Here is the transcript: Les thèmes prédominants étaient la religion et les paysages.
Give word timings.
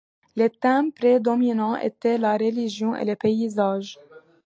Les 0.35 0.49
thèmes 0.49 0.91
prédominants 0.91 1.75
étaient 1.75 2.17
la 2.17 2.35
religion 2.35 2.95
et 2.95 3.05
les 3.05 3.15
paysages. 3.15 3.99